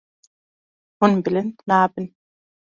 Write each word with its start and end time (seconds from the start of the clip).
Hûn 0.99 1.13
bilind 1.23 1.55
nabin. 1.67 2.05